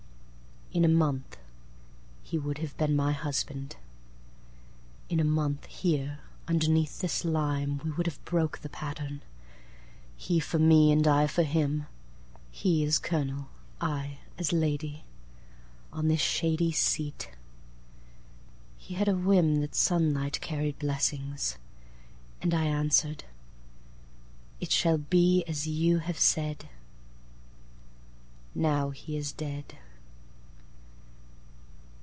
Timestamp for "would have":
2.37-2.77, 7.91-8.23